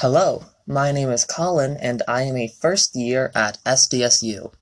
[0.00, 4.52] Hello, my name is Collin and I am a first year at SDSU.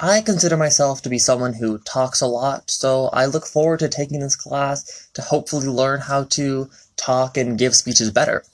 [0.00, 3.90] I consider myself to be someone who talks a lot, so I look forward to
[3.90, 8.44] taking this class to hopefully learn how to talk and give speeches better.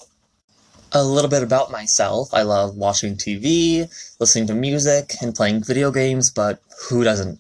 [0.91, 3.89] A little bit about myself I love watching TV,
[4.19, 7.39] listening to music, and playing video games, but who doesn't?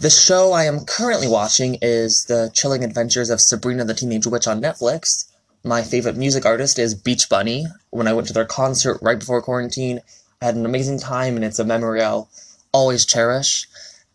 [0.00, 4.46] The show I am currently watching is The Chilling Adventures of Sabrina the Teenage Witch
[4.46, 5.31] on Netflix,
[5.64, 7.66] my favorite music artist is Beach Bunny.
[7.90, 10.00] When I went to their concert right before quarantine,
[10.40, 12.28] I had an amazing time and it's a memory I'll
[12.72, 13.68] always cherish.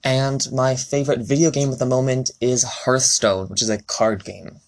[0.04, 4.60] And my favorite video game at the moment is Hearthstone, which is a card game.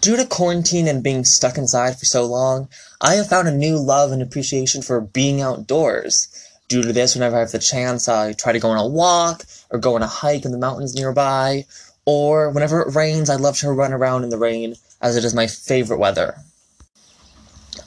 [0.00, 2.68] Due to quarantine and being stuck inside for so long,
[3.00, 6.28] I have found a new love and appreciation for being outdoors.
[6.68, 9.44] Due to this, whenever I have the chance, I try to go on a walk
[9.70, 11.66] or go on a hike in the mountains nearby,
[12.10, 15.34] or whenever it rains, I love to run around in the rain as it is
[15.34, 16.36] my favorite weather.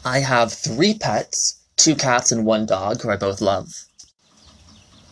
[0.05, 3.85] I have three pets, two cats and one dog, who I both love.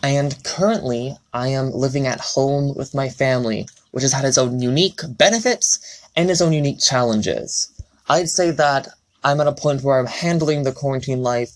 [0.00, 4.62] And currently, I am living at home with my family, which has had its own
[4.62, 5.80] unique benefits
[6.14, 7.68] and its own unique challenges.
[8.08, 8.86] I'd say that
[9.24, 11.50] I'm at a point where I'm handling the quarantine life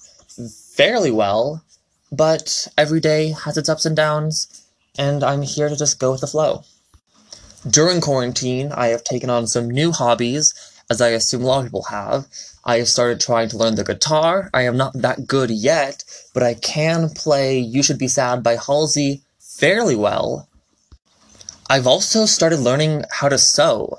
[0.74, 1.62] fairly well,
[2.10, 4.66] but every day has its ups and downs,
[4.98, 6.64] and I'm here to just go with the flow.
[7.68, 10.52] During quarantine, I have taken on some new hobbies,
[10.90, 12.26] as I assume a lot of people have.
[12.64, 14.50] I have started trying to learn the guitar.
[14.52, 16.04] I am not that good yet,
[16.34, 20.48] but I can play You Should Be Sad by Halsey fairly well.
[21.70, 23.96] I've also started learning how to sew.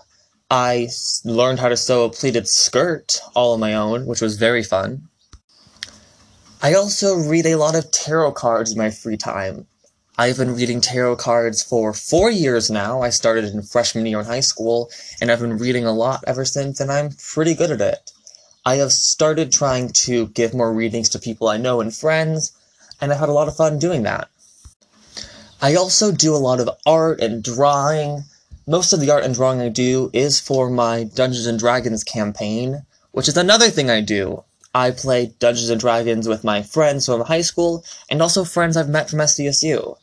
[0.51, 0.89] I
[1.23, 5.09] learned how to sew a pleated skirt all on my own, which was very fun.
[6.61, 9.65] I also read a lot of tarot cards in my free time.
[10.17, 13.01] I've been reading tarot cards for four years now.
[13.01, 16.45] I started in freshman year in high school, and I've been reading a lot ever
[16.45, 18.13] since, and I'm pretty good at it.
[18.65, 22.53] I have started trying to give more readings to people I know and friends,
[23.01, 24.29] and I've had a lot of fun doing that.
[25.61, 28.23] I also do a lot of art and drawing.
[28.65, 32.85] Most of the art and drawing I do is for my Dungeons and Dragons campaign,
[33.11, 34.45] which is another thing I do.
[34.73, 38.87] I play Dungeons and Dragons with my friends from high school, and also friends I've
[38.87, 39.97] met from SDSU.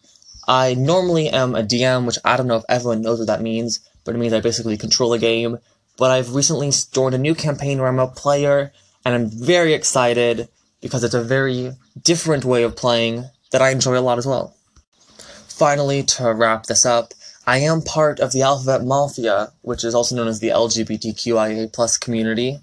[0.46, 3.80] I normally am a DM, which I don't know if everyone knows what that means,
[4.04, 5.58] but it means I basically control a game.
[5.96, 8.72] But I've recently joined a new campaign where I'm a player,
[9.04, 10.48] and I'm very excited
[10.80, 11.72] because it's a very
[12.02, 14.54] different way of playing that I enjoy a lot as well.
[15.46, 17.14] Finally, to wrap this up,
[17.46, 22.58] I am part of the Alphabet Mafia, which is also known as the LGBTQIA community,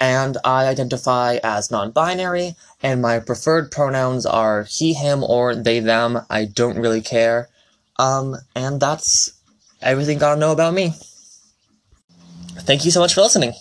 [0.00, 6.20] and I identify as non-binary, and my preferred pronouns are he, him, or they, them.
[6.30, 7.48] I don't really care.
[7.98, 9.32] Um, and that's
[9.82, 10.94] everything gotta know about me.
[12.60, 13.52] Thank you so much for listening.